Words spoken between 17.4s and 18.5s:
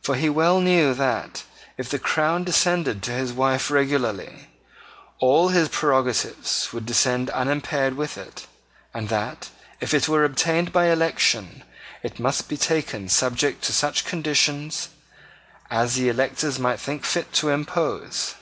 impose.